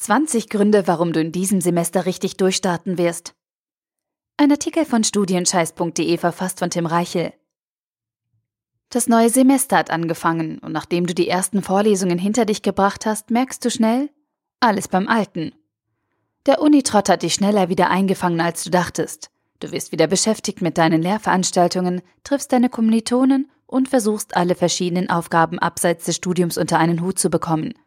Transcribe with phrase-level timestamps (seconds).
[0.00, 3.34] 20 Gründe, warum du in diesem Semester richtig durchstarten wirst.
[4.38, 7.34] Ein Artikel von studienscheiß.de verfasst von Tim Reichel.
[8.88, 13.30] Das neue Semester hat angefangen und nachdem du die ersten Vorlesungen hinter dich gebracht hast,
[13.30, 14.08] merkst du schnell,
[14.58, 15.52] alles beim Alten.
[16.46, 19.30] Der Unitrott hat dich schneller wieder eingefangen, als du dachtest.
[19.60, 25.58] Du wirst wieder beschäftigt mit deinen Lehrveranstaltungen, triffst deine Kommilitonen und versuchst alle verschiedenen Aufgaben
[25.58, 27.74] abseits des Studiums unter einen Hut zu bekommen–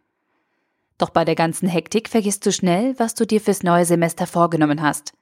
[0.98, 4.82] doch bei der ganzen Hektik vergisst du schnell, was du dir fürs neue Semester vorgenommen
[4.82, 5.14] hast.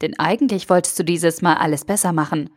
[0.00, 2.50] Denn eigentlich wolltest du dieses Mal alles besser machen.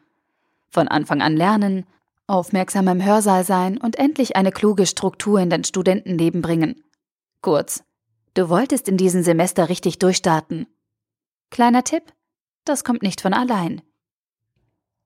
[0.70, 1.86] Von Anfang an lernen,
[2.28, 6.84] aufmerksam im Hörsaal sein und endlich eine kluge Struktur in dein Studentenleben bringen.
[7.42, 7.84] Kurz,
[8.34, 10.68] du wolltest in diesem Semester richtig durchstarten.
[11.50, 12.04] Kleiner Tipp,
[12.66, 13.82] das kommt nicht von allein.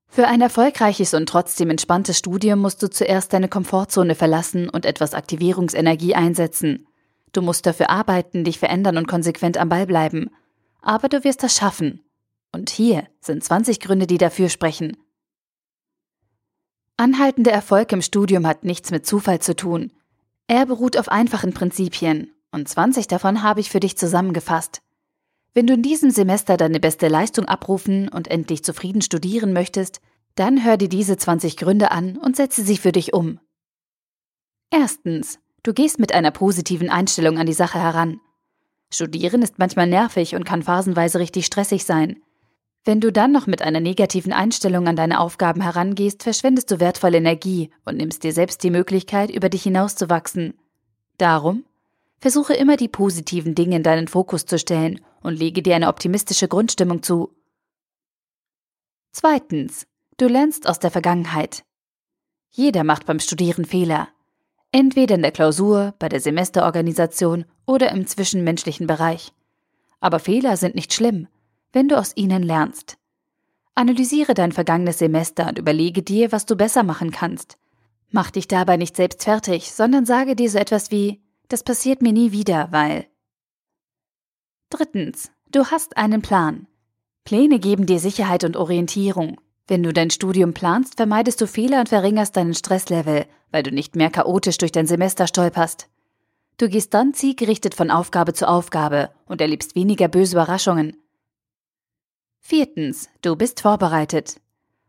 [0.08, 5.14] Für ein erfolgreiches und trotzdem entspanntes Studium musst du zuerst deine Komfortzone verlassen und etwas
[5.14, 6.86] Aktivierungsenergie einsetzen.
[7.32, 10.30] Du musst dafür arbeiten, dich verändern und konsequent am Ball bleiben.
[10.82, 12.02] Aber du wirst das schaffen.
[12.52, 14.98] Und hier sind 20 Gründe, die dafür sprechen.
[16.98, 19.92] Anhaltender Erfolg im Studium hat nichts mit Zufall zu tun.
[20.48, 24.82] Er beruht auf einfachen Prinzipien, und 20 davon habe ich für dich zusammengefasst.
[25.54, 30.02] Wenn du in diesem Semester deine beste Leistung abrufen und endlich zufrieden studieren möchtest,
[30.36, 33.40] dann hör dir diese 20 Gründe an und setze sie für dich um.
[34.70, 35.40] Erstens.
[35.64, 38.20] Du gehst mit einer positiven Einstellung an die Sache heran.
[38.92, 42.22] Studieren ist manchmal nervig und kann phasenweise richtig stressig sein.
[42.84, 47.18] Wenn du dann noch mit einer negativen Einstellung an deine Aufgaben herangehst, verschwendest du wertvolle
[47.18, 50.56] Energie und nimmst dir selbst die Möglichkeit, über dich hinauszuwachsen.
[51.18, 51.64] Darum,
[52.18, 56.48] versuche immer die positiven Dinge in deinen Fokus zu stellen und lege dir eine optimistische
[56.48, 57.36] Grundstimmung zu.
[59.12, 59.86] Zweitens,
[60.18, 61.64] du lernst aus der Vergangenheit.
[62.50, 64.10] Jeder macht beim Studieren Fehler.
[64.72, 69.34] Entweder in der Klausur, bei der Semesterorganisation oder im zwischenmenschlichen Bereich.
[70.00, 71.28] Aber Fehler sind nicht schlimm,
[71.74, 72.98] wenn du aus ihnen lernst.
[73.76, 77.58] Analysiere dein vergangenes Semester und überlege dir, was du besser machen kannst.
[78.12, 82.14] Mach dich dabei nicht selbst fertig, sondern sage dir so etwas wie, das passiert mir
[82.14, 83.08] nie wieder, weil.
[84.70, 86.68] Drittens, du hast einen Plan.
[87.24, 89.38] Pläne geben dir Sicherheit und Orientierung.
[89.72, 93.96] Wenn du dein Studium planst, vermeidest du Fehler und verringerst deinen Stresslevel, weil du nicht
[93.96, 95.88] mehr chaotisch durch dein Semester stolperst.
[96.58, 100.98] Du gehst dann zielgerichtet von Aufgabe zu Aufgabe und erlebst weniger böse Überraschungen.
[102.42, 104.42] Viertens, du bist vorbereitet.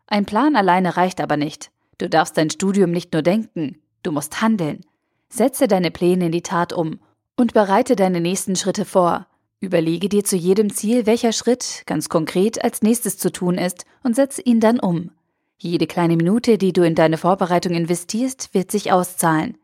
[0.09, 1.71] Ein Plan alleine reicht aber nicht.
[1.99, 4.81] Du darfst dein Studium nicht nur denken, du musst handeln.
[5.29, 6.99] Setze deine Pläne in die Tat um
[7.37, 9.29] und bereite deine nächsten Schritte vor,
[9.63, 14.17] Überlege dir zu jedem Ziel, welcher Schritt ganz konkret als nächstes zu tun ist und
[14.17, 15.13] setze ihn dann um.
[15.57, 19.57] Jede kleine Minute, die du in deine Vorbereitung investierst, wird sich auszahlen.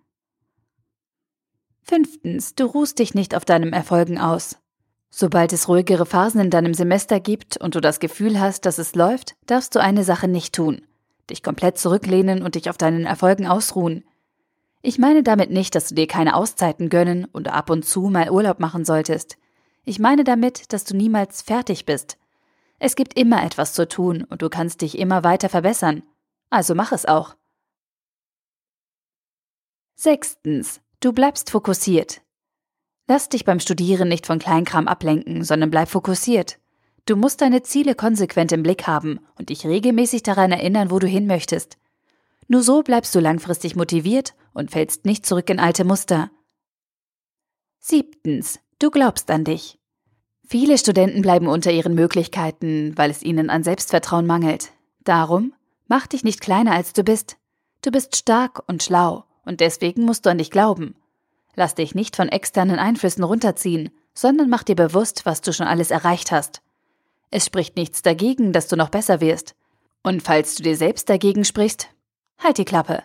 [1.82, 4.59] Fünftens, du ruhst dich nicht auf deinem Erfolgen aus.
[5.10, 8.94] Sobald es ruhigere Phasen in deinem Semester gibt und du das Gefühl hast, dass es
[8.94, 10.82] läuft, darfst du eine Sache nicht tun.
[11.28, 14.04] Dich komplett zurücklehnen und dich auf deinen Erfolgen ausruhen.
[14.80, 18.30] Ich meine damit nicht, dass du dir keine Auszeiten gönnen oder ab und zu mal
[18.30, 19.38] Urlaub machen solltest.
[19.84, 22.19] Ich meine damit, dass du niemals fertig bist.
[22.78, 26.03] Es gibt immer etwas zu tun und du kannst dich immer weiter verbessern.
[26.50, 27.37] Also mach es auch.
[29.94, 30.81] Sechstens.
[31.00, 32.22] Du bleibst fokussiert.
[33.09, 36.59] Lass dich beim Studieren nicht von Kleinkram ablenken, sondern bleib fokussiert.
[37.06, 41.06] Du musst deine Ziele konsequent im Blick haben und dich regelmäßig daran erinnern, wo du
[41.06, 41.78] hin möchtest.
[42.49, 46.31] Nur so bleibst du langfristig motiviert und fällst nicht zurück in alte Muster.
[47.78, 48.60] Siebtens.
[48.81, 49.78] Du glaubst an dich.
[50.47, 54.72] Viele Studenten bleiben unter ihren Möglichkeiten, weil es ihnen an Selbstvertrauen mangelt.
[55.03, 55.53] Darum,
[55.89, 57.37] mach dich nicht kleiner als du bist.
[57.83, 60.94] Du bist stark und schlau und deswegen musst du an dich glauben.
[61.56, 65.91] Lass dich nicht von externen Einflüssen runterziehen, sondern mach dir bewusst, was du schon alles
[65.91, 66.62] erreicht hast.
[67.31, 69.56] Es spricht nichts dagegen, dass du noch besser wirst.
[70.05, 71.89] Und falls du dir selbst dagegen sprichst,
[72.39, 73.03] halt die Klappe.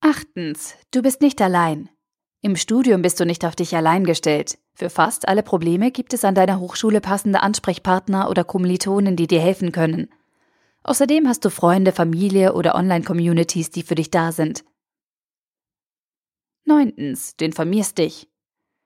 [0.00, 1.88] Achtens, du bist nicht allein.
[2.40, 4.58] Im Studium bist du nicht auf dich allein gestellt.
[4.74, 9.40] Für fast alle Probleme gibt es an deiner Hochschule passende Ansprechpartner oder Kommilitonen, die dir
[9.40, 10.08] helfen können.
[10.84, 14.64] Außerdem hast du Freunde, Familie oder Online-Communities, die für dich da sind.
[16.64, 18.28] Neuntens, du informierst dich.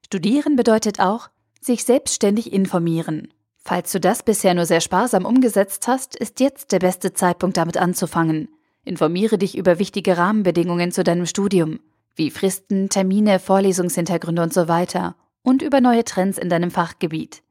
[0.07, 1.29] Studieren bedeutet auch,
[1.61, 3.35] sich selbstständig informieren.
[3.59, 7.77] Falls du das bisher nur sehr sparsam umgesetzt hast, ist jetzt der beste Zeitpunkt damit
[7.77, 8.49] anzufangen.
[8.85, 11.81] Informiere dich über wichtige Rahmenbedingungen zu deinem Studium
[12.15, 17.43] wie Fristen, Termine, Vorlesungshintergründe und so weiter und über neue Trends in deinem Fachgebiet.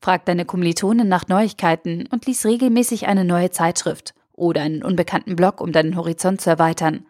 [0.00, 5.60] Frag deine Kommilitonen nach Neuigkeiten und lies regelmäßig eine neue Zeitschrift oder einen unbekannten Blog,
[5.60, 7.06] um deinen Horizont zu erweitern.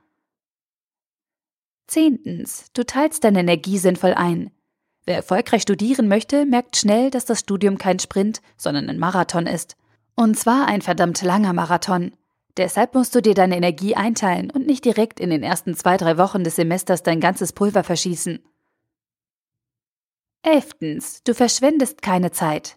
[1.86, 4.50] Zehntens, du teilst deine Energie sinnvoll ein.
[5.06, 9.76] Wer erfolgreich studieren möchte, merkt schnell, dass das Studium kein Sprint, sondern ein Marathon ist.
[10.14, 12.12] Und zwar ein verdammt langer Marathon.
[12.56, 16.18] Deshalb musst du dir deine Energie einteilen und nicht direkt in den ersten zwei, drei
[16.18, 18.40] Wochen des Semesters dein ganzes Pulver verschießen.
[20.42, 22.76] Elftens, du verschwendest keine Zeit.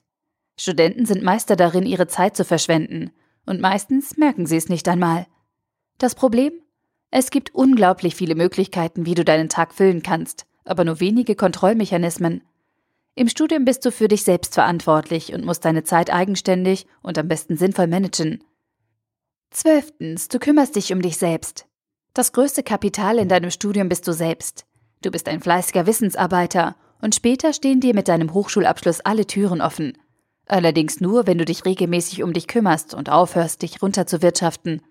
[0.60, 3.12] Studenten sind Meister darin, ihre Zeit zu verschwenden.
[3.46, 5.28] Und meistens merken sie es nicht einmal.
[6.00, 6.54] Das Problem?
[7.12, 12.42] Es gibt unglaublich viele Möglichkeiten, wie du deinen Tag füllen kannst, aber nur wenige Kontrollmechanismen.
[13.16, 17.28] Im Studium bist du für dich selbst verantwortlich und musst deine Zeit eigenständig und am
[17.28, 18.44] besten sinnvoll managen.
[19.50, 21.66] Zwölftens, du kümmerst dich um dich selbst.
[22.14, 24.66] Das größte Kapital in deinem Studium bist du selbst.
[25.02, 29.98] Du bist ein fleißiger Wissensarbeiter und später stehen dir mit deinem Hochschulabschluss alle Türen offen.
[30.48, 34.82] Allerdings nur, wenn du dich regelmäßig um dich kümmerst und aufhörst, dich runterzuwirtschaften.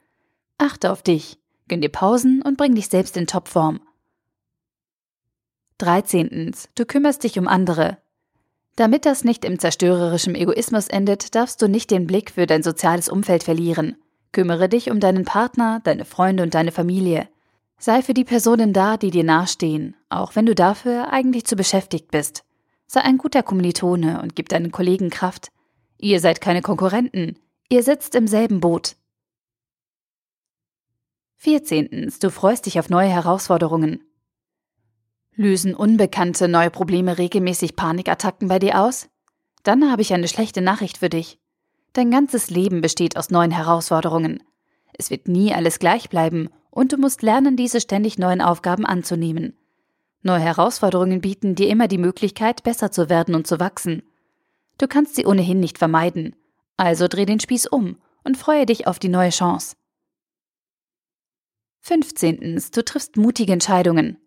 [0.59, 1.39] Achte auf dich,
[1.69, 3.81] gönn dir Pausen und bring dich selbst in Topform.
[5.79, 6.53] 13.
[6.75, 7.99] Du kümmerst dich um andere.
[8.77, 13.09] Damit das nicht im zerstörerischen Egoismus endet, darfst du nicht den Blick für dein soziales
[13.09, 13.97] Umfeld verlieren.
[14.37, 17.27] Kümmere dich um deinen Partner, deine Freunde und deine Familie.
[17.79, 22.11] Sei für die Personen da, die dir nahestehen, auch wenn du dafür eigentlich zu beschäftigt
[22.11, 22.45] bist.
[22.87, 25.49] Sei ein guter Kommilitone und gib deinen Kollegen Kraft.
[25.97, 27.39] Ihr seid keine Konkurrenten,
[27.71, 28.97] ihr sitzt im selben Boot.
[31.37, 32.13] 14.
[32.21, 34.05] Du freust dich auf neue Herausforderungen.
[35.35, 39.09] Lösen unbekannte neue Probleme regelmäßig Panikattacken bei dir aus?
[39.63, 41.41] Dann habe ich eine schlechte Nachricht für dich.
[41.97, 44.43] Dein ganzes Leben besteht aus neuen Herausforderungen.
[44.93, 49.57] Es wird nie alles gleich bleiben und du musst lernen, diese ständig neuen Aufgaben anzunehmen.
[50.21, 54.03] Neue Herausforderungen bieten dir immer die Möglichkeit, besser zu werden und zu wachsen.
[54.77, 56.37] Du kannst sie ohnehin nicht vermeiden.
[56.77, 59.75] Also dreh den Spieß um und freue dich auf die neue Chance.
[61.81, 62.63] 15.
[62.75, 64.19] Du triffst mutige Entscheidungen.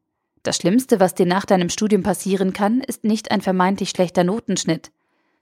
[0.42, 4.92] Das Schlimmste, was dir nach deinem Studium passieren kann, ist nicht ein vermeintlich schlechter Notenschnitt.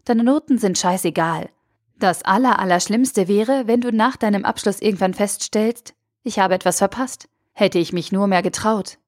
[0.03, 1.51] Deine Noten sind scheißegal.
[1.99, 7.27] Das Allerallerschlimmste wäre, wenn du nach deinem Abschluss irgendwann feststellst, ich habe etwas verpasst.
[7.53, 8.99] Hätte ich mich nur mehr getraut.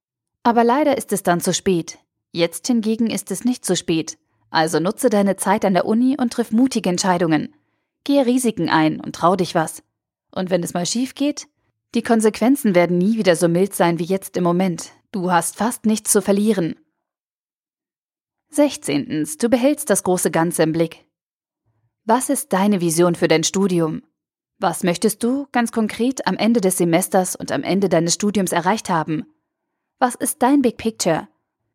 [0.42, 2.00] Aber leider ist es dann zu spät.
[2.32, 4.18] Jetzt hingegen ist es nicht zu spät.
[4.50, 7.54] Also nutze deine Zeit an der Uni und triff mutige Entscheidungen.
[8.04, 9.84] Gehe Risiken ein und trau dich was.
[10.32, 11.48] Und wenn es mal schief geht,
[11.94, 14.92] die Konsequenzen werden nie wieder so mild sein wie jetzt im Moment.
[15.12, 16.76] Du hast fast nichts zu verlieren.
[18.52, 19.28] 16.
[19.40, 21.06] Du behältst das große Ganze im Blick.
[22.12, 24.02] Was ist deine Vision für dein Studium?
[24.58, 28.90] Was möchtest du ganz konkret am Ende des Semesters und am Ende deines Studiums erreicht
[28.90, 29.28] haben?
[30.00, 31.28] Was ist dein Big Picture?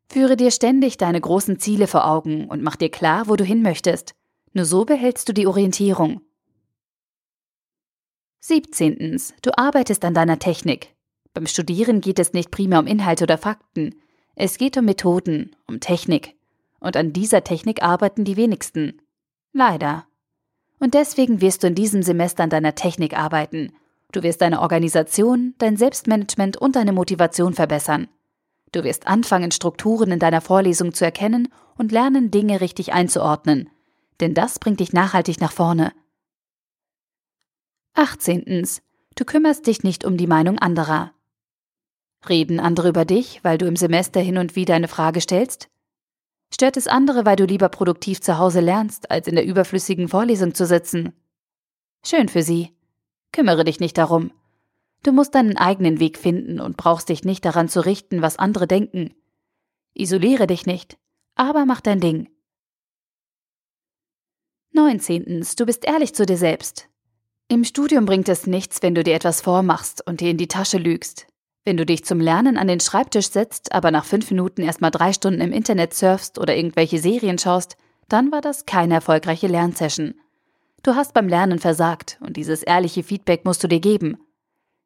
[0.09, 3.61] Führe dir ständig deine großen Ziele vor Augen und mach dir klar, wo du hin
[3.61, 4.13] möchtest.
[4.51, 6.19] Nur so behältst du die Orientierung.
[8.41, 9.17] 17.
[9.41, 10.95] Du arbeitest an deiner Technik.
[11.33, 13.95] Beim Studieren geht es nicht primär um Inhalte oder Fakten.
[14.35, 16.35] Es geht um Methoden, um Technik.
[16.81, 19.01] Und an dieser Technik arbeiten die wenigsten.
[19.53, 20.05] Leider.
[20.85, 23.73] Und deswegen wirst du in diesem Semester an deiner Technik arbeiten.
[24.11, 28.07] Du wirst deine Organisation, dein Selbstmanagement und deine Motivation verbessern.
[28.71, 33.67] Du wirst anfangen, Strukturen in deiner Vorlesung zu erkennen und lernen, Dinge richtig einzuordnen.
[34.19, 35.91] Denn das bringt dich nachhaltig nach vorne.
[37.95, 38.67] 18.
[39.15, 41.13] Du kümmerst dich nicht um die Meinung anderer.
[42.29, 45.67] Reden andere über dich, weil du im Semester hin und wieder eine Frage stellst?
[46.53, 50.53] Stört es andere, weil du lieber produktiv zu Hause lernst, als in der überflüssigen Vorlesung
[50.53, 51.13] zu sitzen?
[52.05, 52.71] Schön für sie.
[53.31, 54.31] Kümmere dich nicht darum.
[55.03, 58.67] Du musst deinen eigenen Weg finden und brauchst dich nicht daran zu richten, was andere
[58.67, 59.13] denken.
[59.93, 60.97] Isoliere dich nicht,
[61.35, 62.29] aber mach dein Ding.
[64.71, 65.45] 19.
[65.57, 66.89] Du bist ehrlich zu dir selbst.
[67.47, 70.77] Im Studium bringt es nichts, wenn du dir etwas vormachst und dir in die Tasche
[70.77, 71.27] lügst.
[71.65, 75.11] Wenn du dich zum Lernen an den Schreibtisch setzt, aber nach fünf Minuten erstmal drei
[75.13, 77.75] Stunden im Internet surfst oder irgendwelche Serien schaust,
[78.07, 80.13] dann war das keine erfolgreiche Lernsession.
[80.83, 84.19] Du hast beim Lernen versagt und dieses ehrliche Feedback musst du dir geben.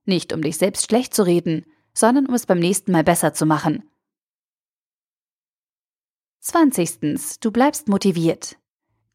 [0.06, 3.46] Nicht um dich selbst schlecht zu reden, sondern um es beim nächsten Mal besser zu
[3.46, 3.84] machen.
[6.40, 7.40] 20.
[7.42, 8.58] Du bleibst motiviert.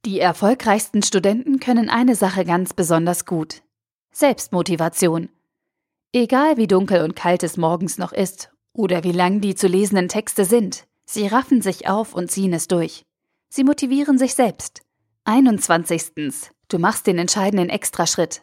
[0.05, 3.63] Die erfolgreichsten Studenten können eine Sache ganz besonders gut.
[4.13, 5.31] Selbstmotivation.
[6.17, 10.07] Egal wie dunkel und kalt es morgens noch ist oder wie lang die zu lesenden
[10.09, 13.05] Texte sind, sie raffen sich auf und ziehen es durch.
[13.49, 14.83] Sie motivieren sich selbst.
[15.25, 16.53] 21.
[16.69, 18.43] Du machst den entscheidenden Extraschritt.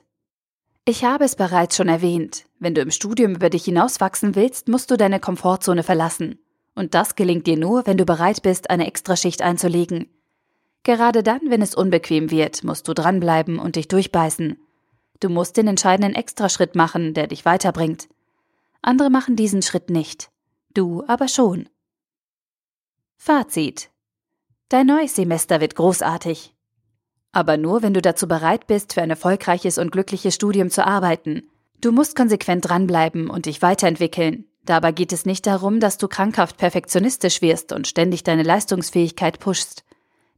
[0.84, 2.44] Ich habe es bereits schon erwähnt.
[2.60, 6.40] Wenn du im Studium über dich hinauswachsen willst, musst du deine Komfortzone verlassen.
[6.76, 10.10] Und das gelingt dir nur, wenn du bereit bist, eine Extraschicht einzulegen.
[10.84, 14.58] Gerade dann, wenn es unbequem wird, musst du dranbleiben und dich durchbeißen.
[15.22, 18.10] Du musst den entscheidenden Extraschritt machen, der dich weiterbringt.
[18.82, 20.32] Andere machen diesen Schritt nicht.
[20.74, 21.70] Du aber schon.
[23.18, 23.92] Fazit.
[24.70, 26.56] Dein neues Semester wird großartig.
[27.34, 31.44] Aber nur, wenn du dazu bereit bist, für ein erfolgreiches und glückliches Studium zu arbeiten.
[31.82, 34.46] Du musst konsequent dranbleiben und dich weiterentwickeln.
[34.66, 39.84] Dabei geht es nicht darum, dass du krankhaft perfektionistisch wirst und ständig deine Leistungsfähigkeit pushst.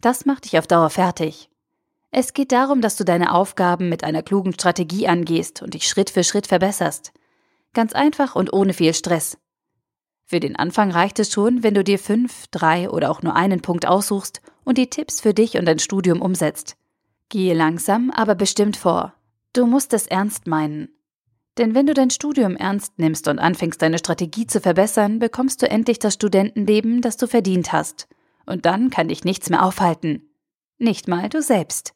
[0.02, 1.50] Das macht dich auf Dauer fertig.
[2.16, 6.12] Es geht darum, dass du deine Aufgaben mit einer klugen Strategie angehst und dich Schritt
[6.12, 7.12] für Schritt verbesserst.
[7.74, 9.40] Ganz einfach und ohne viel Stress.
[10.24, 13.64] Für den Anfang reicht es schon, wenn du dir fünf, drei oder auch nur einen
[13.64, 16.76] Punkt aussuchst und die Tipps für dich und dein Studium umsetzt.
[17.30, 19.16] Gehe langsam, aber bestimmt vor.
[19.54, 20.90] Du musst es ernst meinen.
[21.58, 25.68] Denn wenn du dein Studium ernst nimmst und anfängst, deine Strategie zu verbessern, bekommst du
[25.68, 28.08] endlich das Studentenleben, das du verdient hast.
[28.46, 30.30] Und dann kann dich nichts mehr aufhalten.
[30.78, 31.96] Nicht mal du selbst.